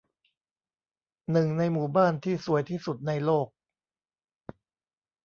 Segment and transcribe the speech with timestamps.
[1.31, 3.47] หนึ่งในหมู่บ้านที่สวยที่สุดในโลก